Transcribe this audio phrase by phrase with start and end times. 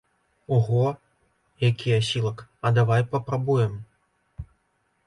[0.55, 0.95] Ого,
[1.59, 3.79] які асілак, а давай папрабуем?